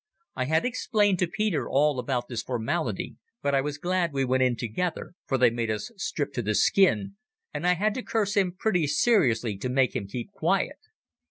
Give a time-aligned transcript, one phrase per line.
[0.35, 4.41] I had explained to Peter all about this formality, but I was glad we went
[4.41, 7.17] in together, for they made us strip to the skin,
[7.53, 10.79] and I had to curse him pretty seriously to make him keep quiet.